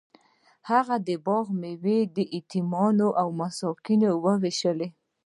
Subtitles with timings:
[0.69, 4.87] هغه د باغ میوه په یتیمانو او مسکینانو ویشله.